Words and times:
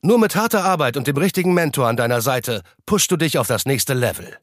Nur 0.00 0.20
mit 0.20 0.36
harter 0.36 0.64
Arbeit 0.64 0.96
und 0.96 1.08
dem 1.08 1.16
richtigen 1.16 1.54
Mentor 1.54 1.88
an 1.88 1.96
deiner 1.96 2.20
Seite 2.20 2.62
pushst 2.86 3.10
du 3.10 3.16
dich 3.16 3.36
auf 3.36 3.48
das 3.48 3.66
nächste 3.66 3.94
Level. 3.94 4.38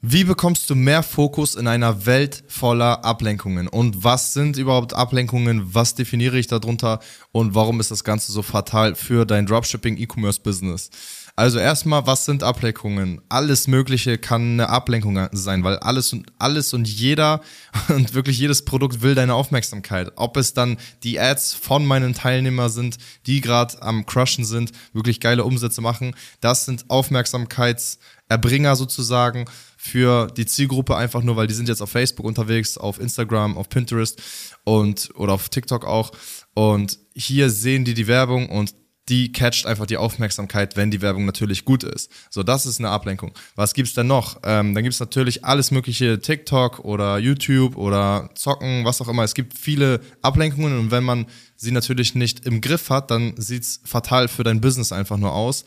Wie 0.00 0.22
bekommst 0.22 0.70
du 0.70 0.76
mehr 0.76 1.02
Fokus 1.02 1.56
in 1.56 1.66
einer 1.66 2.06
Welt 2.06 2.44
voller 2.46 3.04
Ablenkungen? 3.04 3.66
Und 3.66 4.04
was 4.04 4.34
sind 4.34 4.56
überhaupt 4.56 4.94
Ablenkungen? 4.94 5.74
Was 5.74 5.96
definiere 5.96 6.38
ich 6.38 6.46
darunter? 6.46 7.00
Und 7.32 7.56
warum 7.56 7.80
ist 7.80 7.90
das 7.90 8.04
Ganze 8.04 8.30
so 8.30 8.42
fatal 8.42 8.94
für 8.94 9.24
dein 9.24 9.46
Dropshipping 9.46 9.96
E-Commerce 9.96 10.40
Business? 10.40 10.90
Also 11.36 11.58
erstmal, 11.58 12.06
was 12.06 12.26
sind 12.26 12.44
Ablenkungen? 12.44 13.20
Alles 13.28 13.66
Mögliche 13.66 14.18
kann 14.18 14.52
eine 14.52 14.68
Ablenkung 14.68 15.28
sein, 15.32 15.64
weil 15.64 15.78
alles 15.78 16.12
und 16.12 16.26
alles 16.38 16.72
und 16.72 16.86
jeder 16.86 17.40
und 17.88 18.14
wirklich 18.14 18.38
jedes 18.38 18.64
Produkt 18.64 19.02
will 19.02 19.16
deine 19.16 19.34
Aufmerksamkeit. 19.34 20.12
Ob 20.14 20.36
es 20.36 20.54
dann 20.54 20.76
die 21.02 21.18
Ads 21.18 21.54
von 21.54 21.84
meinen 21.86 22.14
Teilnehmern 22.14 22.70
sind, 22.70 22.98
die 23.26 23.40
gerade 23.40 23.82
am 23.82 24.06
Crushen 24.06 24.44
sind, 24.44 24.70
wirklich 24.92 25.18
geile 25.18 25.42
Umsätze 25.42 25.80
machen, 25.80 26.14
das 26.40 26.66
sind 26.66 26.88
Aufmerksamkeitserbringer 26.88 28.76
sozusagen 28.76 29.46
für 29.76 30.28
die 30.28 30.46
Zielgruppe 30.46 30.96
einfach 30.96 31.24
nur, 31.24 31.34
weil 31.34 31.48
die 31.48 31.54
sind 31.54 31.68
jetzt 31.68 31.82
auf 31.82 31.90
Facebook 31.90 32.26
unterwegs, 32.26 32.78
auf 32.78 33.00
Instagram, 33.00 33.58
auf 33.58 33.68
Pinterest 33.68 34.22
und 34.62 35.10
oder 35.16 35.32
auf 35.32 35.48
TikTok 35.48 35.84
auch 35.84 36.12
und 36.54 37.00
hier 37.12 37.50
sehen 37.50 37.84
die 37.84 37.94
die 37.94 38.06
Werbung 38.06 38.48
und 38.48 38.72
die 39.08 39.32
catcht 39.32 39.66
einfach 39.66 39.86
die 39.86 39.98
Aufmerksamkeit, 39.98 40.76
wenn 40.76 40.90
die 40.90 41.02
Werbung 41.02 41.26
natürlich 41.26 41.64
gut 41.64 41.84
ist. 41.84 42.10
So, 42.30 42.42
das 42.42 42.64
ist 42.64 42.78
eine 42.78 42.88
Ablenkung. 42.88 43.32
Was 43.54 43.74
gibt's 43.74 43.92
denn 43.94 44.06
noch? 44.06 44.38
Ähm, 44.44 44.74
dann 44.74 44.82
gibt's 44.82 45.00
natürlich 45.00 45.44
alles 45.44 45.70
mögliche 45.70 46.20
TikTok 46.20 46.80
oder 46.80 47.18
YouTube 47.18 47.76
oder 47.76 48.30
Zocken, 48.34 48.84
was 48.84 49.00
auch 49.02 49.08
immer. 49.08 49.22
Es 49.22 49.34
gibt 49.34 49.58
viele 49.58 50.00
Ablenkungen 50.22 50.78
und 50.78 50.90
wenn 50.90 51.04
man 51.04 51.26
sie 51.56 51.70
natürlich 51.70 52.14
nicht 52.14 52.46
im 52.46 52.60
Griff 52.60 52.88
hat, 52.90 53.10
dann 53.10 53.34
sieht's 53.36 53.80
fatal 53.84 54.28
für 54.28 54.42
dein 54.42 54.60
Business 54.60 54.90
einfach 54.90 55.18
nur 55.18 55.32
aus. 55.34 55.64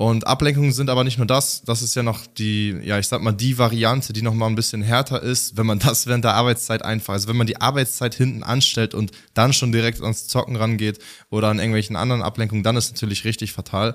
Und 0.00 0.26
Ablenkungen 0.26 0.72
sind 0.72 0.88
aber 0.88 1.04
nicht 1.04 1.18
nur 1.18 1.26
das, 1.26 1.60
das 1.60 1.82
ist 1.82 1.94
ja 1.94 2.02
noch 2.02 2.24
die, 2.26 2.70
ja, 2.82 2.98
ich 2.98 3.06
sag 3.06 3.20
mal, 3.20 3.32
die 3.32 3.58
Variante, 3.58 4.14
die 4.14 4.22
noch 4.22 4.32
mal 4.32 4.46
ein 4.46 4.54
bisschen 4.54 4.80
härter 4.80 5.22
ist, 5.22 5.58
wenn 5.58 5.66
man 5.66 5.78
das 5.78 6.06
während 6.06 6.24
der 6.24 6.32
Arbeitszeit 6.32 6.82
einfach, 6.82 7.12
also 7.12 7.28
wenn 7.28 7.36
man 7.36 7.46
die 7.46 7.60
Arbeitszeit 7.60 8.14
hinten 8.14 8.42
anstellt 8.42 8.94
und 8.94 9.12
dann 9.34 9.52
schon 9.52 9.72
direkt 9.72 10.00
ans 10.00 10.26
Zocken 10.26 10.56
rangeht 10.56 11.00
oder 11.28 11.48
an 11.48 11.58
irgendwelchen 11.58 11.96
anderen 11.96 12.22
Ablenkungen, 12.22 12.62
dann 12.62 12.78
ist 12.78 12.90
natürlich 12.90 13.26
richtig 13.26 13.52
fatal. 13.52 13.94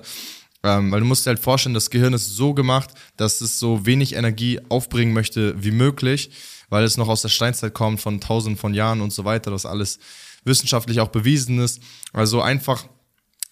Ähm, 0.62 0.92
weil 0.92 1.00
du 1.00 1.06
musst 1.06 1.26
dir 1.26 1.30
halt 1.30 1.40
vorstellen, 1.40 1.74
das 1.74 1.90
Gehirn 1.90 2.12
ist 2.12 2.36
so 2.36 2.54
gemacht, 2.54 2.90
dass 3.16 3.40
es 3.40 3.58
so 3.58 3.84
wenig 3.84 4.14
Energie 4.14 4.60
aufbringen 4.68 5.12
möchte 5.12 5.60
wie 5.60 5.72
möglich, 5.72 6.30
weil 6.68 6.84
es 6.84 6.96
noch 6.96 7.08
aus 7.08 7.22
der 7.22 7.30
Steinzeit 7.30 7.74
kommt, 7.74 8.00
von 8.00 8.20
tausenden 8.20 8.56
von 8.56 8.74
Jahren 8.74 9.00
und 9.00 9.12
so 9.12 9.24
weiter, 9.24 9.50
das 9.50 9.66
alles 9.66 9.98
wissenschaftlich 10.44 11.00
auch 11.00 11.08
bewiesen 11.08 11.58
ist. 11.58 11.80
Also 12.12 12.42
einfach 12.42 12.84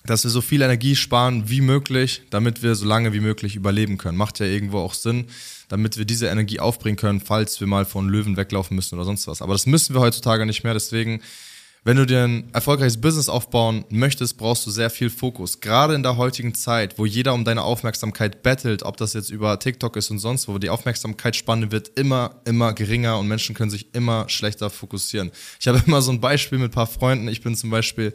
dass 0.07 0.25
wir 0.25 0.31
so 0.31 0.43
viel 0.43 0.63
Energie 0.63 0.97
sparen 0.97 1.49
wie 1.49 1.63
möglich, 1.63 2.23
damit 2.31 2.63
wir 2.63 2.75
so 2.75 2.85
lange 2.85 3.13
wie 3.13 3.21
möglich 3.21 3.57
überleben 3.57 3.97
können. 3.97 4.19
Macht 4.19 4.39
ja 4.39 4.47
irgendwo 4.47 4.79
auch 4.79 4.95
Sinn, 4.95 5.27
damit 5.69 5.97
wir 5.97 6.05
diese 6.05 6.27
Energie 6.27 6.61
aufbringen 6.61 6.97
können, 6.97 7.21
falls 7.21 7.59
wir 7.61 7.67
mal 7.67 7.87
von 7.87 8.09
Löwen 8.09 8.37
weglaufen 8.37 8.77
müssen 8.77 8.97
oder 8.97 9.05
sonst 9.05 9.27
was. 9.27 9.41
Aber 9.41 9.55
das 9.55 9.67
müssen 9.67 9.95
wir 9.95 10.01
heutzutage 10.03 10.45
nicht 10.45 10.63
mehr. 10.63 10.75
Deswegen, 10.75 11.23
wenn 11.85 11.97
du 11.97 12.05
dir 12.05 12.25
ein 12.25 12.51
erfolgreiches 12.53 13.01
Business 13.01 13.31
aufbauen 13.31 13.87
möchtest, 13.89 14.37
brauchst 14.37 14.67
du 14.67 14.71
sehr 14.71 14.91
viel 14.91 15.09
Fokus. 15.09 15.61
Gerade 15.61 15.95
in 15.95 16.03
der 16.03 16.19
heutigen 16.19 16.55
Zeit, 16.55 16.99
wo 16.99 17.07
jeder 17.07 17.33
um 17.33 17.47
deine 17.47 17.63
Aufmerksamkeit 17.63 18.43
bettelt, 18.43 18.83
ob 18.83 18.99
das 18.99 19.15
jetzt 19.15 19.31
über 19.31 19.59
TikTok 19.59 19.97
ist 19.97 20.11
und 20.11 20.19
sonst 20.19 20.49
wo, 20.49 20.59
die 20.59 20.69
Aufmerksamkeitsspanne 20.69 21.73
wird 21.73 21.99
immer, 21.99 22.43
immer 22.45 22.75
geringer 22.75 23.19
und 23.19 23.27
Menschen 23.27 23.55
können 23.55 23.71
sich 23.71 23.95
immer 23.95 24.29
schlechter 24.29 24.69
fokussieren. 24.69 25.31
Ich 25.61 25.67
habe 25.67 25.83
immer 25.87 26.03
so 26.03 26.13
ein 26.13 26.21
Beispiel 26.21 26.59
mit 26.59 26.73
ein 26.73 26.75
paar 26.75 26.87
Freunden. 26.87 27.27
Ich 27.29 27.41
bin 27.41 27.57
zum 27.57 27.71
Beispiel 27.71 28.13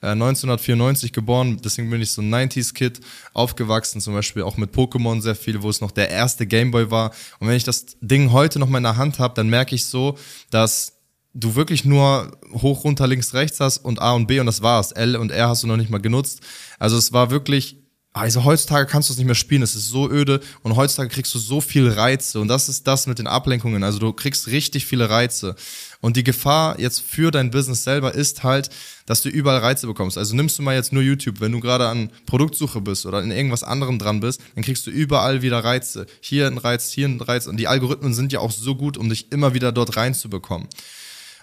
1994 0.00 1.10
äh, 1.10 1.12
geboren, 1.12 1.60
deswegen 1.62 1.90
bin 1.90 2.00
ich 2.00 2.12
so 2.12 2.22
ein 2.22 2.32
90s-Kid, 2.32 3.00
aufgewachsen, 3.34 4.00
zum 4.00 4.14
Beispiel 4.14 4.42
auch 4.42 4.56
mit 4.56 4.74
Pokémon 4.74 5.20
sehr 5.20 5.34
viel, 5.34 5.62
wo 5.62 5.70
es 5.70 5.80
noch 5.80 5.90
der 5.90 6.10
erste 6.10 6.46
Gameboy 6.46 6.90
war. 6.90 7.12
Und 7.40 7.48
wenn 7.48 7.56
ich 7.56 7.64
das 7.64 7.86
Ding 8.00 8.32
heute 8.32 8.58
noch 8.58 8.68
mal 8.68 8.78
in 8.78 8.84
der 8.84 8.96
Hand 8.96 9.18
habe, 9.18 9.34
dann 9.34 9.48
merke 9.48 9.74
ich 9.74 9.84
so, 9.84 10.16
dass 10.50 10.94
du 11.34 11.54
wirklich 11.54 11.84
nur 11.84 12.38
hoch, 12.52 12.84
runter, 12.84 13.06
links, 13.06 13.34
rechts 13.34 13.60
hast 13.60 13.78
und 13.78 14.00
A 14.00 14.12
und 14.12 14.26
B 14.26 14.40
und 14.40 14.46
das 14.46 14.62
war's. 14.62 14.92
L 14.92 15.16
und 15.16 15.30
R 15.30 15.48
hast 15.48 15.62
du 15.62 15.66
noch 15.66 15.76
nicht 15.76 15.90
mal 15.90 16.00
genutzt. 16.00 16.40
Also 16.78 16.96
es 16.96 17.12
war 17.12 17.30
wirklich 17.30 17.76
also 18.14 18.44
heutzutage 18.44 18.90
kannst 18.90 19.08
du 19.08 19.12
es 19.12 19.18
nicht 19.18 19.26
mehr 19.26 19.34
spielen, 19.34 19.62
es 19.62 19.76
ist 19.76 19.88
so 19.88 20.10
öde 20.10 20.40
und 20.62 20.74
heutzutage 20.76 21.10
kriegst 21.10 21.34
du 21.34 21.38
so 21.38 21.60
viel 21.60 21.88
Reize 21.88 22.40
und 22.40 22.48
das 22.48 22.68
ist 22.68 22.86
das 22.86 23.06
mit 23.06 23.18
den 23.18 23.26
Ablenkungen. 23.26 23.84
Also 23.84 23.98
du 23.98 24.12
kriegst 24.12 24.48
richtig 24.48 24.86
viele 24.86 25.08
Reize 25.10 25.54
und 26.00 26.16
die 26.16 26.24
Gefahr 26.24 26.80
jetzt 26.80 27.00
für 27.00 27.30
dein 27.30 27.50
Business 27.50 27.84
selber 27.84 28.14
ist 28.14 28.42
halt, 28.42 28.70
dass 29.06 29.22
du 29.22 29.28
überall 29.28 29.58
Reize 29.58 29.86
bekommst. 29.86 30.18
Also 30.18 30.34
nimmst 30.34 30.58
du 30.58 30.62
mal 30.62 30.74
jetzt 30.74 30.92
nur 30.92 31.02
YouTube, 31.02 31.40
wenn 31.40 31.52
du 31.52 31.60
gerade 31.60 31.86
an 31.86 32.10
Produktsuche 32.26 32.80
bist 32.80 33.06
oder 33.06 33.22
in 33.22 33.30
irgendwas 33.30 33.62
anderem 33.62 33.98
dran 33.98 34.20
bist, 34.20 34.40
dann 34.54 34.64
kriegst 34.64 34.86
du 34.86 34.90
überall 34.90 35.42
wieder 35.42 35.62
Reize. 35.62 36.06
Hier 36.20 36.46
ein 36.46 36.58
Reiz, 36.58 36.90
hier 36.90 37.08
ein 37.08 37.20
Reiz 37.20 37.46
und 37.46 37.58
die 37.58 37.68
Algorithmen 37.68 38.14
sind 38.14 38.32
ja 38.32 38.40
auch 38.40 38.52
so 38.52 38.74
gut, 38.74 38.96
um 38.96 39.08
dich 39.08 39.30
immer 39.32 39.54
wieder 39.54 39.70
dort 39.70 39.96
reinzubekommen. 39.96 40.68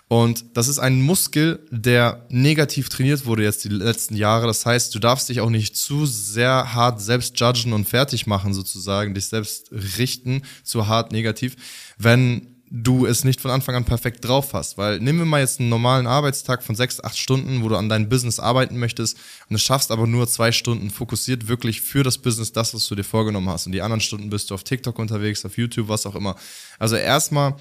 Und 0.07 0.45
das 0.55 0.67
ist 0.67 0.77
ein 0.77 1.01
Muskel, 1.01 1.65
der 1.71 2.25
negativ 2.29 2.89
trainiert 2.89 3.25
wurde 3.25 3.43
jetzt 3.43 3.63
die 3.63 3.69
letzten 3.69 4.15
Jahre. 4.15 4.45
Das 4.45 4.65
heißt, 4.65 4.93
du 4.93 4.99
darfst 4.99 5.29
dich 5.29 5.41
auch 5.41 5.49
nicht 5.49 5.75
zu 5.75 6.05
sehr 6.05 6.75
hart 6.75 7.01
selbst 7.01 7.39
judgen 7.39 7.73
und 7.73 7.89
fertig 7.89 8.27
machen, 8.27 8.53
sozusagen, 8.53 9.15
dich 9.15 9.25
selbst 9.25 9.71
richten, 9.71 10.43
zu 10.63 10.87
hart 10.87 11.11
negativ, 11.11 11.55
wenn 11.97 12.55
du 12.69 13.05
es 13.05 13.23
nicht 13.23 13.41
von 13.41 13.51
Anfang 13.51 13.75
an 13.75 13.85
perfekt 13.85 14.25
drauf 14.25 14.53
hast. 14.53 14.77
Weil 14.77 14.99
nehmen 14.99 15.19
wir 15.19 15.25
mal 15.25 15.39
jetzt 15.39 15.59
einen 15.59 15.69
normalen 15.69 16.07
Arbeitstag 16.07 16.63
von 16.63 16.75
sechs, 16.75 17.03
acht 17.03 17.17
Stunden, 17.17 17.63
wo 17.63 17.69
du 17.69 17.75
an 17.75 17.89
deinem 17.89 18.09
Business 18.09 18.39
arbeiten 18.39 18.77
möchtest 18.77 19.17
und 19.49 19.55
es 19.55 19.63
schaffst 19.63 19.91
aber 19.91 20.07
nur 20.07 20.27
zwei 20.27 20.51
Stunden 20.51 20.89
fokussiert 20.89 21.47
wirklich 21.47 21.81
für 21.81 22.03
das 22.03 22.17
Business 22.17 22.51
das, 22.51 22.73
was 22.73 22.87
du 22.87 22.95
dir 22.95 23.03
vorgenommen 23.03 23.49
hast. 23.49 23.65
Und 23.65 23.71
die 23.71 23.81
anderen 23.81 24.01
Stunden 24.01 24.29
bist 24.29 24.49
du 24.49 24.55
auf 24.55 24.63
TikTok 24.63 24.99
unterwegs, 24.99 25.45
auf 25.45 25.57
YouTube, 25.57 25.87
was 25.87 26.05
auch 26.05 26.15
immer. 26.15 26.35
Also 26.77 26.95
erstmal 26.95 27.55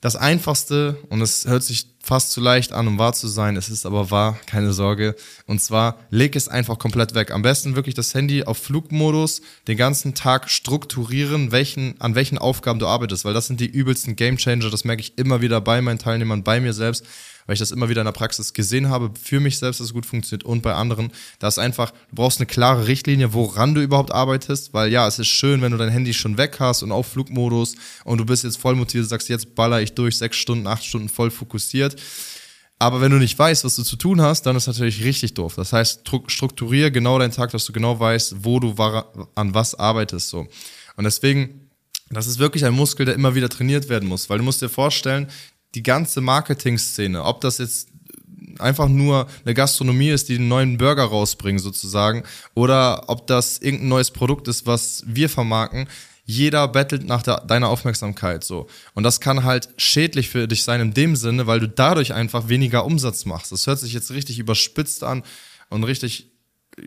das 0.00 0.14
Einfachste, 0.14 0.96
und 1.08 1.20
es 1.20 1.46
hört 1.46 1.64
sich 1.64 1.86
fast 2.00 2.30
zu 2.30 2.40
leicht 2.40 2.72
an, 2.72 2.86
um 2.86 2.98
wahr 2.98 3.12
zu 3.12 3.26
sein, 3.26 3.56
es 3.56 3.68
ist 3.68 3.84
aber 3.84 4.10
wahr, 4.12 4.38
keine 4.46 4.72
Sorge. 4.72 5.16
Und 5.46 5.60
zwar, 5.60 5.98
leg 6.10 6.36
es 6.36 6.48
einfach 6.48 6.78
komplett 6.78 7.14
weg. 7.14 7.32
Am 7.32 7.42
besten 7.42 7.74
wirklich 7.74 7.96
das 7.96 8.14
Handy 8.14 8.44
auf 8.44 8.58
Flugmodus, 8.58 9.42
den 9.66 9.76
ganzen 9.76 10.14
Tag 10.14 10.50
strukturieren, 10.50 11.50
welchen, 11.50 12.00
an 12.00 12.14
welchen 12.14 12.38
Aufgaben 12.38 12.78
du 12.78 12.86
arbeitest, 12.86 13.24
weil 13.24 13.34
das 13.34 13.48
sind 13.48 13.60
die 13.60 13.66
übelsten 13.66 14.14
Gamechanger, 14.14 14.70
das 14.70 14.84
merke 14.84 15.02
ich 15.02 15.18
immer 15.18 15.40
wieder 15.40 15.60
bei 15.60 15.82
meinen 15.82 15.98
Teilnehmern, 15.98 16.44
bei 16.44 16.60
mir 16.60 16.72
selbst 16.72 17.04
weil 17.48 17.54
ich 17.54 17.60
das 17.60 17.70
immer 17.70 17.88
wieder 17.88 18.02
in 18.02 18.04
der 18.04 18.12
Praxis 18.12 18.52
gesehen 18.52 18.90
habe, 18.90 19.10
für 19.20 19.40
mich 19.40 19.58
selbst, 19.58 19.80
dass 19.80 19.86
es 19.86 19.94
gut 19.94 20.04
funktioniert 20.04 20.44
und 20.44 20.62
bei 20.62 20.74
anderen. 20.74 21.10
Da 21.38 21.48
ist 21.48 21.58
einfach, 21.58 21.92
du 22.10 22.16
brauchst 22.16 22.38
eine 22.38 22.46
klare 22.46 22.86
Richtlinie, 22.86 23.32
woran 23.32 23.74
du 23.74 23.80
überhaupt 23.80 24.12
arbeitest, 24.12 24.74
weil 24.74 24.92
ja, 24.92 25.08
es 25.08 25.18
ist 25.18 25.28
schön, 25.28 25.62
wenn 25.62 25.72
du 25.72 25.78
dein 25.78 25.88
Handy 25.88 26.12
schon 26.12 26.36
weg 26.36 26.56
hast 26.60 26.82
und 26.82 26.92
auf 26.92 27.06
Flugmodus 27.06 27.74
und 28.04 28.18
du 28.18 28.26
bist 28.26 28.44
jetzt 28.44 28.58
voll 28.58 28.74
motiviert, 28.74 29.08
sagst, 29.08 29.30
jetzt 29.30 29.54
baller 29.54 29.80
ich 29.80 29.94
durch, 29.94 30.18
sechs 30.18 30.36
Stunden, 30.36 30.66
acht 30.66 30.84
Stunden 30.84 31.08
voll 31.08 31.30
fokussiert. 31.30 31.96
Aber 32.78 33.00
wenn 33.00 33.12
du 33.12 33.16
nicht 33.16 33.38
weißt, 33.38 33.64
was 33.64 33.76
du 33.76 33.82
zu 33.82 33.96
tun 33.96 34.20
hast, 34.20 34.42
dann 34.42 34.54
ist 34.54 34.66
natürlich 34.66 35.02
richtig 35.02 35.32
doof. 35.32 35.54
Das 35.54 35.72
heißt, 35.72 36.02
strukturiere 36.26 36.92
genau 36.92 37.18
deinen 37.18 37.32
Tag, 37.32 37.50
dass 37.52 37.64
du 37.64 37.72
genau 37.72 37.98
weißt, 37.98 38.44
wo 38.44 38.60
du 38.60 38.74
an 39.34 39.54
was 39.54 39.74
arbeitest, 39.74 40.28
so. 40.28 40.46
Und 40.96 41.04
deswegen, 41.04 41.70
das 42.10 42.26
ist 42.26 42.38
wirklich 42.38 42.66
ein 42.66 42.74
Muskel, 42.74 43.06
der 43.06 43.14
immer 43.14 43.34
wieder 43.34 43.48
trainiert 43.48 43.88
werden 43.88 44.06
muss, 44.06 44.28
weil 44.28 44.36
du 44.36 44.44
musst 44.44 44.60
dir 44.60 44.68
vorstellen, 44.68 45.28
die 45.74 45.82
ganze 45.82 46.20
Marketing-Szene, 46.20 47.22
ob 47.22 47.40
das 47.40 47.58
jetzt 47.58 47.88
einfach 48.58 48.88
nur 48.88 49.26
eine 49.44 49.54
Gastronomie 49.54 50.10
ist, 50.10 50.28
die 50.28 50.36
einen 50.36 50.48
neuen 50.48 50.78
Burger 50.78 51.04
rausbringen 51.04 51.58
sozusagen, 51.58 52.24
oder 52.54 53.08
ob 53.08 53.26
das 53.26 53.58
irgendein 53.58 53.88
neues 53.88 54.10
Produkt 54.10 54.48
ist, 54.48 54.66
was 54.66 55.04
wir 55.06 55.28
vermarkten, 55.28 55.88
jeder 56.24 56.68
bettelt 56.68 57.06
nach 57.06 57.22
der, 57.22 57.40
deiner 57.40 57.68
Aufmerksamkeit 57.68 58.44
so. 58.44 58.66
Und 58.94 59.02
das 59.02 59.20
kann 59.20 59.44
halt 59.44 59.70
schädlich 59.78 60.28
für 60.28 60.46
dich 60.46 60.62
sein 60.62 60.80
in 60.80 60.92
dem 60.92 61.16
Sinne, 61.16 61.46
weil 61.46 61.58
du 61.58 61.68
dadurch 61.68 62.12
einfach 62.12 62.48
weniger 62.48 62.84
Umsatz 62.84 63.24
machst. 63.24 63.50
Das 63.50 63.66
hört 63.66 63.78
sich 63.78 63.94
jetzt 63.94 64.10
richtig 64.10 64.38
überspitzt 64.38 65.04
an 65.04 65.22
und 65.70 65.84
richtig 65.84 66.30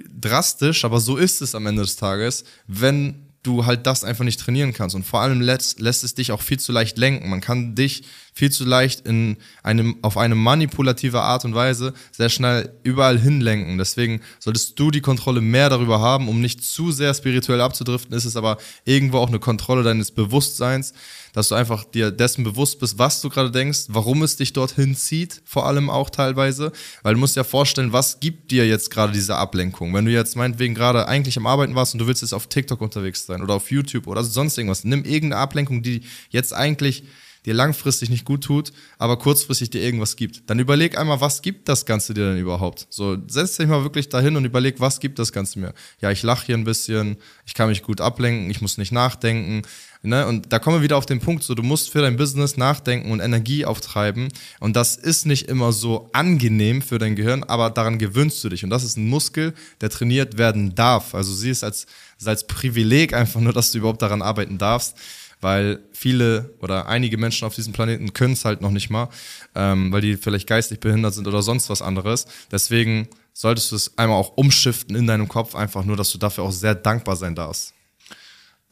drastisch, 0.09 0.85
aber 0.85 0.99
so 0.99 1.17
ist 1.17 1.41
es 1.41 1.55
am 1.55 1.65
Ende 1.65 1.81
des 1.81 1.95
Tages, 1.95 2.43
wenn 2.67 3.30
du 3.43 3.65
halt 3.65 3.87
das 3.87 4.03
einfach 4.03 4.23
nicht 4.23 4.39
trainieren 4.39 4.73
kannst. 4.73 4.95
Und 4.95 5.03
vor 5.03 5.21
allem 5.21 5.41
lässt, 5.41 5.79
lässt 5.79 6.03
es 6.03 6.13
dich 6.13 6.31
auch 6.31 6.41
viel 6.41 6.59
zu 6.59 6.71
leicht 6.71 6.97
lenken. 6.97 7.29
Man 7.29 7.41
kann 7.41 7.73
dich 7.75 8.03
viel 8.33 8.51
zu 8.51 8.65
leicht 8.65 9.05
in 9.07 9.37
einem, 9.63 9.97
auf 10.03 10.17
eine 10.17 10.35
manipulative 10.35 11.21
Art 11.21 11.43
und 11.43 11.55
Weise 11.55 11.93
sehr 12.11 12.29
schnell 12.29 12.73
überall 12.83 13.19
hinlenken. 13.19 13.77
Deswegen 13.77 14.21
solltest 14.39 14.79
du 14.79 14.91
die 14.91 15.01
Kontrolle 15.01 15.41
mehr 15.41 15.69
darüber 15.69 15.99
haben, 15.99 16.29
um 16.29 16.39
nicht 16.39 16.63
zu 16.63 16.91
sehr 16.91 17.13
spirituell 17.13 17.61
abzudriften. 17.61 18.15
Ist 18.15 18.25
es 18.25 18.35
aber 18.35 18.57
irgendwo 18.85 19.17
auch 19.17 19.29
eine 19.29 19.39
Kontrolle 19.39 19.83
deines 19.83 20.11
Bewusstseins, 20.11 20.93
dass 21.33 21.49
du 21.49 21.55
einfach 21.55 21.85
dir 21.85 22.11
dessen 22.11 22.43
bewusst 22.43 22.79
bist, 22.79 22.97
was 22.97 23.21
du 23.21 23.29
gerade 23.29 23.51
denkst, 23.51 23.85
warum 23.89 24.23
es 24.23 24.35
dich 24.35 24.53
dorthin 24.53 24.95
zieht, 24.95 25.41
vor 25.45 25.65
allem 25.65 25.89
auch 25.89 26.09
teilweise. 26.09 26.71
Weil 27.03 27.13
du 27.13 27.19
musst 27.19 27.35
dir 27.35 27.43
vorstellen, 27.43 27.93
was 27.93 28.19
gibt 28.19 28.51
dir 28.51 28.67
jetzt 28.67 28.91
gerade 28.91 29.13
diese 29.13 29.35
Ablenkung? 29.35 29.93
Wenn 29.93 30.05
du 30.05 30.11
jetzt 30.11 30.35
meinetwegen 30.35 30.75
gerade 30.75 31.07
eigentlich 31.07 31.37
am 31.37 31.47
Arbeiten 31.47 31.75
warst 31.75 31.93
und 31.93 31.99
du 31.99 32.07
willst 32.07 32.21
jetzt 32.21 32.33
auf 32.33 32.47
TikTok 32.47 32.81
unterwegs 32.81 33.25
sein 33.25 33.41
oder 33.41 33.55
auf 33.55 33.71
YouTube 33.71 34.07
oder 34.07 34.23
sonst 34.23 34.57
irgendwas, 34.57 34.83
nimm 34.83 35.03
irgendeine 35.03 35.41
Ablenkung, 35.41 35.83
die 35.83 36.01
jetzt 36.29 36.53
eigentlich 36.53 37.03
dir 37.45 37.53
langfristig 37.53 38.09
nicht 38.09 38.25
gut 38.25 38.43
tut, 38.43 38.71
aber 38.97 39.17
kurzfristig 39.17 39.69
dir 39.71 39.81
irgendwas 39.81 40.15
gibt. 40.15 40.49
Dann 40.49 40.59
überleg 40.59 40.97
einmal, 40.97 41.21
was 41.21 41.41
gibt 41.41 41.67
das 41.69 41.85
Ganze 41.85 42.13
dir 42.13 42.29
denn 42.29 42.37
überhaupt? 42.37 42.87
So, 42.89 43.17
setz 43.27 43.57
dich 43.57 43.67
mal 43.67 43.83
wirklich 43.83 44.09
dahin 44.09 44.35
und 44.35 44.45
überleg, 44.45 44.79
was 44.79 44.99
gibt 44.99 45.17
das 45.17 45.31
Ganze 45.31 45.59
mir? 45.59 45.73
Ja, 46.01 46.11
ich 46.11 46.21
lache 46.21 46.45
hier 46.45 46.57
ein 46.57 46.63
bisschen, 46.63 47.17
ich 47.45 47.53
kann 47.53 47.69
mich 47.69 47.81
gut 47.81 47.99
ablenken, 47.99 48.49
ich 48.51 48.61
muss 48.61 48.77
nicht 48.77 48.91
nachdenken. 48.91 49.63
Ne? 50.03 50.25
Und 50.25 50.51
da 50.51 50.59
kommen 50.59 50.77
wir 50.77 50.83
wieder 50.83 50.97
auf 50.97 51.05
den 51.05 51.19
Punkt, 51.19 51.43
so 51.43 51.53
du 51.53 51.63
musst 51.63 51.91
für 51.91 52.01
dein 52.01 52.17
Business 52.17 52.57
nachdenken 52.57 53.11
und 53.11 53.19
Energie 53.19 53.65
auftreiben. 53.65 54.29
Und 54.59 54.75
das 54.75 54.95
ist 54.95 55.25
nicht 55.25 55.47
immer 55.47 55.71
so 55.71 56.09
angenehm 56.13 56.81
für 56.81 56.97
dein 56.97 57.15
Gehirn, 57.15 57.43
aber 57.43 57.69
daran 57.69 57.99
gewöhnst 57.99 58.43
du 58.43 58.49
dich. 58.49 58.63
Und 58.63 58.71
das 58.71 58.83
ist 58.83 58.97
ein 58.97 59.07
Muskel, 59.07 59.53
der 59.79 59.89
trainiert 59.89 60.37
werden 60.37 60.73
darf. 60.73 61.13
Also 61.13 61.33
sieh 61.33 61.51
es 61.51 61.63
als, 61.63 61.85
als 62.23 62.45
Privileg 62.47 63.13
einfach 63.13 63.41
nur, 63.41 63.53
dass 63.53 63.71
du 63.71 63.79
überhaupt 63.79 64.01
daran 64.01 64.21
arbeiten 64.21 64.57
darfst 64.57 64.95
weil 65.41 65.79
viele 65.91 66.53
oder 66.59 66.87
einige 66.87 67.17
Menschen 67.17 67.45
auf 67.45 67.55
diesem 67.55 67.73
Planeten 67.73 68.13
können 68.13 68.33
es 68.33 68.45
halt 68.45 68.61
noch 68.61 68.71
nicht 68.71 68.89
mal, 68.89 69.09
ähm, 69.55 69.91
weil 69.91 70.01
die 70.01 70.15
vielleicht 70.15 70.47
geistig 70.47 70.79
behindert 70.79 71.13
sind 71.13 71.27
oder 71.27 71.41
sonst 71.41 71.69
was 71.69 71.81
anderes. 71.81 72.25
Deswegen 72.51 73.07
solltest 73.33 73.71
du 73.71 73.75
es 73.75 73.97
einmal 73.97 74.17
auch 74.17 74.37
umschiften 74.37 74.95
in 74.95 75.07
deinem 75.07 75.27
Kopf, 75.27 75.55
einfach 75.55 75.83
nur, 75.83 75.97
dass 75.97 76.11
du 76.11 76.17
dafür 76.17 76.45
auch 76.45 76.51
sehr 76.51 76.75
dankbar 76.75 77.15
sein 77.15 77.35
darfst. 77.35 77.73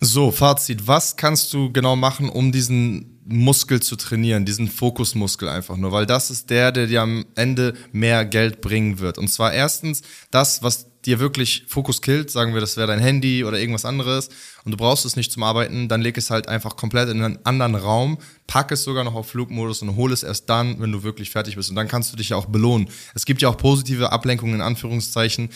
So, 0.02 0.32
Fazit. 0.32 0.88
Was 0.88 1.18
kannst 1.18 1.54
du 1.54 1.74
genau 1.74 1.98
machen, 1.98 2.30
um 2.30 2.54
diesen 2.54 3.20
Muskel 3.26 3.82
zu 3.82 3.98
trainieren, 3.98 4.46
diesen 4.46 4.70
Fokusmuskel 4.70 5.50
einfach 5.50 5.76
nur? 5.76 5.92
Weil 5.92 6.06
das 6.06 6.32
ist 6.32 6.50
der, 6.50 6.72
der 6.72 6.88
dir 6.88 7.02
am 7.02 7.26
Ende 7.36 7.74
mehr 7.92 8.24
Geld 8.24 8.62
bringen 8.62 9.00
wird. 9.00 9.18
Und 9.18 9.28
zwar 9.28 9.52
erstens 9.52 10.02
das, 10.32 10.64
was 10.64 10.89
dir 11.06 11.20
wirklich 11.20 11.64
Fokus 11.68 12.02
killt, 12.02 12.30
sagen 12.30 12.54
wir, 12.54 12.62
das 12.62 12.78
wäre 12.78 12.88
dein 12.88 13.00
Handy 13.00 13.44
oder 13.44 13.58
irgendwas 13.60 13.86
anderes 13.86 14.30
und 14.66 14.72
du 14.72 14.78
brauchst 14.78 15.06
es 15.06 15.16
nicht 15.16 15.32
zum 15.32 15.44
Arbeiten, 15.44 15.88
dann 15.88 16.02
leg 16.02 16.18
es 16.18 16.30
halt 16.30 16.48
einfach 16.48 16.76
komplett 16.76 17.10
in 17.10 17.24
einen 17.24 17.40
anderen 17.46 17.76
Raum, 17.76 18.18
pack 18.48 18.72
es 18.72 18.84
sogar 18.84 19.04
noch 19.04 19.16
auf 19.16 19.30
Flugmodus 19.30 19.82
und 19.82 19.96
hol 19.96 20.12
es 20.12 20.24
erst 20.24 20.50
dann, 20.50 20.80
wenn 20.82 20.92
du 20.92 21.04
wirklich 21.04 21.30
fertig 21.30 21.56
bist. 21.56 21.70
Und 21.70 21.76
dann 21.76 21.88
kannst 21.88 22.12
du 22.12 22.18
dich 22.18 22.30
ja 22.30 22.38
auch 22.38 22.48
belohnen. 22.48 22.90
Es 23.16 23.26
gibt 23.26 23.42
ja 23.42 23.50
auch 23.50 23.58
positive 23.58 24.12
Ablenkungen 24.12 24.56
in 24.56 24.62
Anführungszeichen 24.62 25.50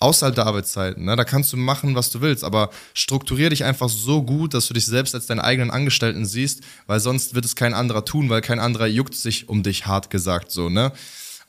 außerhalb 0.00 0.34
der 0.34 0.46
Arbeitszeiten. 0.46 1.04
Ne? 1.04 1.14
Da 1.14 1.24
kannst 1.24 1.52
du 1.52 1.56
machen, 1.56 1.94
was 1.94 2.10
du 2.10 2.20
willst, 2.20 2.42
aber 2.42 2.70
strukturier 2.94 3.50
dich 3.50 3.64
einfach 3.64 3.88
so 3.88 4.22
gut, 4.22 4.54
dass 4.54 4.66
du 4.66 4.74
dich 4.74 4.86
selbst 4.86 5.14
als 5.14 5.26
deinen 5.26 5.40
eigenen 5.40 5.70
Angestellten 5.70 6.26
siehst, 6.26 6.62
weil 6.86 7.00
sonst 7.00 7.34
wird 7.34 7.44
es 7.44 7.54
kein 7.54 7.74
anderer 7.74 8.04
tun, 8.04 8.28
weil 8.30 8.40
kein 8.40 8.58
anderer 8.58 8.86
juckt 8.86 9.14
sich 9.14 9.48
um 9.48 9.62
dich, 9.62 9.86
hart 9.86 10.10
gesagt 10.10 10.50
so, 10.50 10.68
ne? 10.68 10.92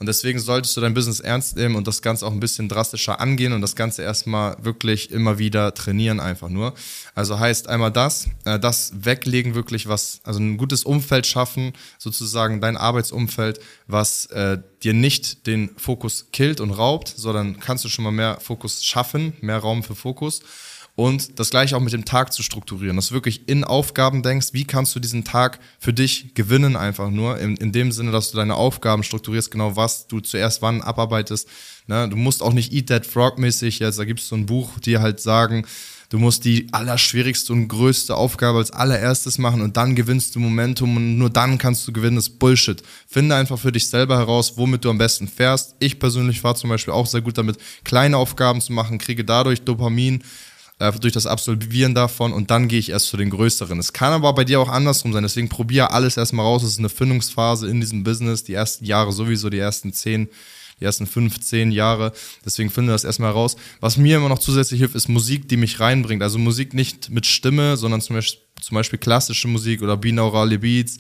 Und 0.02 0.08
deswegen 0.08 0.40
solltest 0.40 0.76
du 0.76 0.82
dein 0.82 0.96
Business 0.96 1.20
ernst 1.20 1.56
nehmen 1.58 1.76
und 1.76 1.86
das 1.86 2.02
Ganze 2.02 2.26
auch 2.26 2.32
ein 2.32 2.40
bisschen 2.40 2.68
drastischer 2.68 3.20
angehen 3.20 3.54
und 3.54 3.62
das 3.62 3.76
Ganze 3.76 4.02
erstmal 4.02 4.58
wirklich 4.60 5.12
immer 5.12 5.38
wieder 5.38 5.76
trainieren 5.76 6.20
einfach 6.20 6.50
nur. 6.50 6.74
Also 7.14 7.38
heißt 7.38 7.70
einmal 7.70 7.92
das, 7.92 8.26
äh, 8.46 8.60
das 8.60 8.94
weglegen 8.96 9.54
wirklich 9.54 9.88
was, 9.88 10.20
also 10.24 10.40
ein 10.40 10.58
gutes 10.58 10.86
Umfeld 10.86 11.28
schaffen, 11.28 11.74
sozusagen 12.00 12.62
dein 12.62 12.78
Arbeitsumfeld, 12.78 13.60
was 13.86 14.26
äh, 14.32 14.58
dir 14.82 14.94
nicht 14.94 15.46
den 15.46 15.70
Fokus 15.78 16.30
killt 16.34 16.62
und 16.62 16.72
raubt, 16.72 17.14
sondern 17.16 17.60
kannst 17.60 17.86
du 17.86 17.90
schon 17.90 18.04
mal 18.04 18.10
mehr 18.10 18.40
Fokus 18.42 18.84
schaffen, 18.84 19.34
mehr 19.42 19.60
Raum 19.60 19.84
für 19.84 19.94
Fokus 19.94 20.42
und 21.02 21.40
das 21.40 21.50
gleiche 21.50 21.76
auch 21.76 21.80
mit 21.82 21.94
dem 21.94 22.06
Tag 22.06 22.32
zu 22.32 22.44
strukturieren, 22.44 22.96
dass 22.96 23.08
du 23.08 23.16
wirklich 23.16 23.50
in 23.50 23.64
Aufgaben 23.64 24.22
denkst, 24.22 24.50
wie 24.52 24.66
kannst 24.66 24.96
du 24.96 25.00
diesen 25.00 25.24
Tag 25.24 25.58
für 25.80 25.94
dich 25.94 26.36
gewinnen 26.36 26.76
einfach 26.76 27.10
nur, 27.10 27.40
in, 27.40 27.58
in 27.58 27.72
dem 27.72 27.92
Sinne, 27.92 28.12
dass 28.12 28.30
du 28.30 28.38
deine 28.38 28.54
Aufgaben 28.54 29.02
strukturierst, 29.02 29.50
genau 29.50 29.76
was 29.76 30.06
du 30.06 30.20
zuerst 30.20 30.62
wann 30.62 30.84
abarbeitest. 30.84 31.48
Ne? 31.88 32.08
Du 32.08 32.18
musst 32.18 32.44
auch 32.44 32.54
nicht 32.54 32.72
Eat 32.72 32.90
That 32.90 33.08
Frog 33.08 33.40
mäßig, 33.40 33.80
jetzt 33.80 33.98
da 33.98 34.06
gibt 34.06 34.20
es 34.20 34.28
so 34.28 34.36
ein 34.36 34.46
Buch, 34.46 34.78
die 34.78 35.00
halt 35.00 35.20
sagen, 35.20 35.66
Du 36.12 36.20
musst 36.20 36.44
die 36.44 36.68
allerschwierigste 36.74 37.54
und 37.54 37.70
größte 37.70 38.18
Aufgabe 38.18 38.58
als 38.58 38.70
allererstes 38.70 39.38
machen 39.38 39.62
und 39.62 39.78
dann 39.78 39.96
gewinnst 39.96 40.36
du 40.36 40.42
Momentum 40.42 40.98
und 40.98 41.18
nur 41.18 41.30
dann 41.30 41.58
kannst 41.58 41.88
du 41.88 41.94
gewinnen. 41.94 42.18
Das 42.18 42.28
ist 42.28 42.38
Bullshit. 42.38 42.84
Finde 43.08 43.38
einfach 43.38 43.58
für 43.58 43.72
dich 43.72 43.88
selber 43.88 44.18
heraus, 44.18 44.58
womit 44.58 44.84
du 44.84 44.90
am 44.90 44.98
besten 44.98 45.30
fährst. 45.30 45.74
Ich 45.80 46.00
persönlich 46.00 46.42
fahre 46.42 46.56
zum 46.56 46.70
Beispiel 46.70 46.94
auch 46.94 47.06
sehr 47.06 47.22
gut 47.22 47.38
damit, 47.38 47.60
kleine 47.86 48.18
Aufgaben 48.18 48.60
zu 48.60 48.74
machen, 48.74 48.98
kriege 48.98 49.24
dadurch 49.24 49.62
Dopamin 49.62 50.22
äh, 50.82 50.92
durch 51.00 51.14
das 51.14 51.28
Absolvieren 51.28 51.96
davon 51.96 52.34
und 52.34 52.52
dann 52.52 52.68
gehe 52.68 52.80
ich 52.80 52.90
erst 52.90 53.08
zu 53.08 53.18
den 53.18 53.30
größeren. 53.30 53.80
Es 53.80 53.94
kann 53.94 54.14
aber 54.14 54.34
bei 54.34 54.44
dir 54.44 54.60
auch 54.60 54.70
andersrum 54.70 55.14
sein, 55.14 55.24
deswegen 55.24 55.50
probiere 55.50 55.92
alles 55.92 56.18
erstmal 56.18 56.46
raus. 56.46 56.64
Es 56.64 56.72
ist 56.72 56.80
eine 56.80 56.90
Findungsphase 56.90 57.68
in 57.68 57.80
diesem 57.80 58.04
Business, 58.04 58.44
die 58.44 58.54
ersten 58.54 58.86
Jahre 58.86 59.12
sowieso, 59.12 59.50
die 59.50 59.60
ersten 59.60 59.94
zehn 59.94 60.30
die 60.80 60.86
ersten 60.86 61.06
fünf, 61.06 61.40
zehn 61.40 61.72
Jahre. 61.72 62.12
Deswegen 62.44 62.72
finde 62.72 62.92
das 62.92 63.04
erstmal 63.04 63.32
raus. 63.32 63.56
Was 63.82 63.98
mir 63.98 64.18
immer 64.18 64.30
noch 64.30 64.40
zusätzlich 64.40 64.80
hilft, 64.80 64.96
ist 64.96 65.10
Musik, 65.10 65.48
die 65.48 65.58
mich 65.58 65.80
reinbringt. 65.80 66.24
Also 66.24 66.40
Musik 66.40 66.74
nicht 66.74 67.12
mit 67.12 67.28
Stimme, 67.28 67.78
sondern 67.78 68.02
zum 68.02 68.16
Beispiel, 68.16 68.42
zum 68.60 68.76
Beispiel 68.76 68.98
klassische 68.98 69.48
Musik 69.48 69.84
oder 69.84 69.96
binaurale 69.96 70.58
Beats 70.58 70.98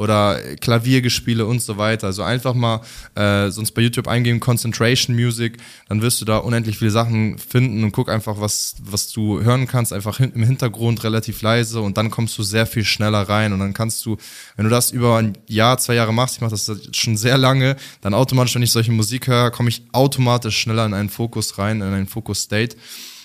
oder 0.00 0.40
Klaviergespiele 0.60 1.44
und 1.44 1.60
so 1.60 1.76
weiter. 1.76 2.06
Also 2.06 2.22
einfach 2.22 2.54
mal 2.54 2.80
äh, 3.14 3.50
sonst 3.50 3.72
bei 3.72 3.82
YouTube 3.82 4.08
eingeben 4.08 4.40
Concentration 4.40 5.14
Music, 5.14 5.58
dann 5.88 6.00
wirst 6.00 6.22
du 6.22 6.24
da 6.24 6.38
unendlich 6.38 6.78
viele 6.78 6.90
Sachen 6.90 7.38
finden 7.38 7.84
und 7.84 7.92
guck 7.92 8.08
einfach, 8.08 8.40
was, 8.40 8.76
was 8.82 9.12
du 9.12 9.42
hören 9.42 9.66
kannst, 9.66 9.92
einfach 9.92 10.18
im 10.18 10.42
Hintergrund 10.42 11.04
relativ 11.04 11.42
leise 11.42 11.82
und 11.82 11.98
dann 11.98 12.10
kommst 12.10 12.38
du 12.38 12.42
sehr 12.42 12.66
viel 12.66 12.84
schneller 12.84 13.28
rein 13.28 13.52
und 13.52 13.58
dann 13.58 13.74
kannst 13.74 14.04
du, 14.06 14.16
wenn 14.56 14.64
du 14.64 14.70
das 14.70 14.90
über 14.90 15.18
ein 15.18 15.36
Jahr, 15.46 15.76
zwei 15.76 15.94
Jahre 15.94 16.14
machst, 16.14 16.36
ich 16.36 16.40
mache 16.40 16.52
das 16.52 16.70
schon 16.92 17.18
sehr 17.18 17.36
lange, 17.36 17.76
dann 18.00 18.14
automatisch, 18.14 18.54
wenn 18.54 18.62
ich 18.62 18.72
solche 18.72 18.92
Musik 18.92 19.26
höre, 19.26 19.50
komme 19.50 19.68
ich 19.68 19.82
automatisch 19.92 20.58
schneller 20.58 20.86
in 20.86 20.94
einen 20.94 21.10
Fokus 21.10 21.58
rein, 21.58 21.82
in 21.82 21.92
einen 21.92 22.06
Fokus-State. 22.06 22.76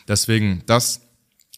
Deswegen, 0.10 0.62
das 0.66 1.00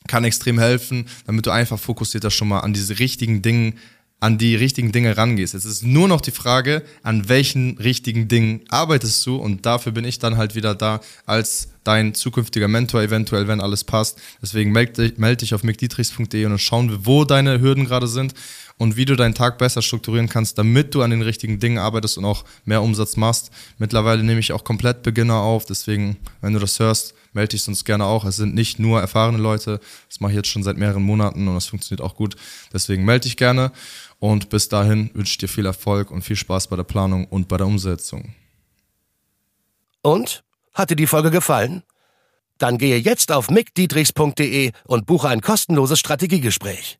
kann 0.07 0.23
extrem 0.23 0.59
helfen, 0.59 1.07
damit 1.25 1.45
du 1.45 1.51
einfach 1.51 1.79
fokussierter 1.79 2.31
schon 2.31 2.47
mal 2.47 2.59
an 2.59 2.73
diese 2.73 2.99
richtigen 2.99 3.41
Dinge 3.41 3.73
an 4.19 4.37
die 4.37 4.55
richtigen 4.55 4.91
Dinge 4.91 5.15
rangehst. 5.15 5.53
Es 5.53 5.65
ist 5.65 5.83
nur 5.83 6.07
noch 6.07 6.21
die 6.21 6.31
Frage, 6.31 6.83
an 7.03 7.29
welchen 7.29 7.77
richtigen 7.77 8.27
Dingen 8.27 8.61
arbeitest 8.69 9.25
du 9.25 9.35
und 9.35 9.65
dafür 9.65 9.91
bin 9.91 10.05
ich 10.05 10.17
dann 10.17 10.37
halt 10.37 10.55
wieder 10.55 10.73
da 10.73 11.01
als 11.25 11.69
dein 11.83 12.13
zukünftiger 12.13 12.67
Mentor 12.67 13.01
eventuell, 13.01 13.47
wenn 13.47 13.61
alles 13.61 13.83
passt. 13.83 14.19
Deswegen 14.41 14.71
melde 14.71 15.09
dich, 15.09 15.17
meld 15.19 15.41
dich 15.41 15.53
auf 15.53 15.63
mickdietrichs.de 15.63 16.45
und 16.45 16.51
dann 16.51 16.59
schauen 16.59 16.89
wir, 16.89 17.05
wo 17.05 17.25
deine 17.25 17.61
Hürden 17.61 17.85
gerade 17.85 18.07
sind 18.07 18.33
und 18.77 18.95
wie 18.95 19.05
du 19.05 19.15
deinen 19.15 19.33
Tag 19.33 19.57
besser 19.57 19.81
strukturieren 19.81 20.29
kannst, 20.29 20.57
damit 20.57 20.93
du 20.93 21.01
an 21.01 21.09
den 21.09 21.21
richtigen 21.21 21.59
Dingen 21.59 21.77
arbeitest 21.77 22.17
und 22.17 22.25
auch 22.25 22.45
mehr 22.65 22.81
Umsatz 22.81 23.17
machst. 23.17 23.51
Mittlerweile 23.77 24.23
nehme 24.23 24.39
ich 24.39 24.53
auch 24.53 24.63
komplett 24.63 25.03
Beginner 25.03 25.37
auf, 25.37 25.65
deswegen, 25.65 26.17
wenn 26.41 26.53
du 26.53 26.59
das 26.59 26.79
hörst, 26.79 27.15
melde 27.33 27.49
dich 27.49 27.63
sonst 27.63 27.85
gerne 27.85 28.05
auch. 28.05 28.25
Es 28.25 28.35
sind 28.35 28.55
nicht 28.55 28.79
nur 28.79 28.99
erfahrene 28.99 29.37
Leute, 29.37 29.79
das 30.07 30.19
mache 30.19 30.31
ich 30.31 30.37
jetzt 30.37 30.49
schon 30.49 30.63
seit 30.63 30.77
mehreren 30.77 31.03
Monaten 31.03 31.47
und 31.47 31.55
das 31.55 31.67
funktioniert 31.67 32.01
auch 32.01 32.15
gut. 32.15 32.35
Deswegen 32.73 33.05
melde 33.05 33.23
dich 33.23 33.37
gerne. 33.37 33.71
Und 34.19 34.49
bis 34.49 34.67
dahin 34.67 35.11
wünsche 35.13 35.31
ich 35.31 35.37
dir 35.37 35.47
viel 35.47 35.65
Erfolg 35.65 36.09
und 36.09 36.23
viel 36.23 36.35
Spaß 36.35 36.67
bei 36.67 36.75
der 36.75 36.83
Planung 36.83 37.25
und 37.25 37.47
bei 37.47 37.57
der 37.57 37.67
Umsetzung. 37.67 38.33
Und? 40.01 40.43
Hat 40.73 40.89
dir 40.89 40.95
die 40.95 41.07
Folge 41.07 41.31
gefallen? 41.31 41.83
Dann 42.57 42.77
gehe 42.77 42.97
jetzt 42.97 43.31
auf 43.31 43.49
mickdietrichs.de 43.49 44.71
und 44.85 45.05
buche 45.05 45.27
ein 45.27 45.41
kostenloses 45.41 45.99
Strategiegespräch. 45.99 46.99